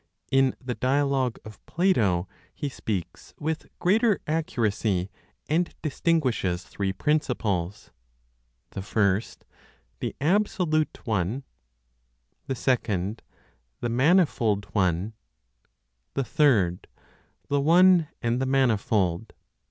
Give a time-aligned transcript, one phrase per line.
[0.31, 5.11] In the dialogue of Plato he speaks with greater accuracy,
[5.47, 7.91] and distinguishes three principles:
[8.71, 9.45] the First,
[9.99, 11.43] the absolute One;
[12.47, 13.21] the second,
[13.79, 15.13] the manifold one;
[16.15, 16.87] the third,
[17.49, 19.33] the one and the manifold.